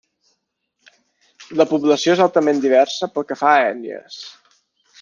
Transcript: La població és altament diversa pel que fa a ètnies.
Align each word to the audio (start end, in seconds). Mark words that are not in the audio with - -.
La 1.61 1.67
població 1.73 2.15
és 2.15 2.23
altament 2.25 2.63
diversa 2.65 3.11
pel 3.19 3.29
que 3.33 3.39
fa 3.43 3.53
a 3.59 3.61
ètnies. 3.69 4.21